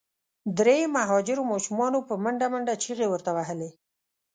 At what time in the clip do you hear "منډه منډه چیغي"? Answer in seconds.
2.23-3.07